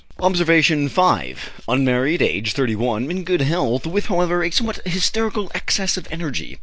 [0.17, 1.35] OBSERVATION V.
[1.67, 6.57] Unmarried, aged 31, in good health, with, however, a somewhat hysterical excess of energy.